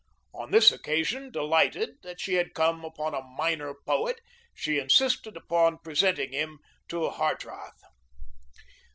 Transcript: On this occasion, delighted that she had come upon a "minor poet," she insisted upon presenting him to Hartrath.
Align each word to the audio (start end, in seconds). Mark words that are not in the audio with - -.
On 0.33 0.49
this 0.49 0.71
occasion, 0.71 1.29
delighted 1.29 2.01
that 2.01 2.19
she 2.19 2.33
had 2.33 2.55
come 2.55 2.83
upon 2.83 3.13
a 3.13 3.21
"minor 3.21 3.75
poet," 3.85 4.19
she 4.51 4.79
insisted 4.79 5.37
upon 5.37 5.77
presenting 5.77 6.31
him 6.33 6.57
to 6.87 7.07
Hartrath. 7.11 7.79